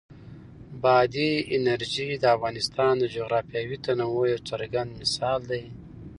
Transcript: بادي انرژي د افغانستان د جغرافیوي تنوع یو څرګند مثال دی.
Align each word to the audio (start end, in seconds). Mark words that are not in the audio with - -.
بادي 0.83 1.31
انرژي 1.57 2.09
د 2.17 2.23
افغانستان 2.35 2.93
د 2.99 3.03
جغرافیوي 3.15 3.77
تنوع 3.85 4.23
یو 4.31 4.39
څرګند 4.49 4.89
مثال 5.01 5.39
دی. 5.51 5.63